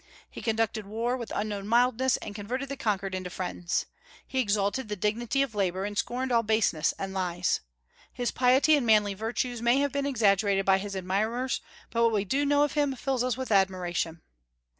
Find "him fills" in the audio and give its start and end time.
12.71-13.23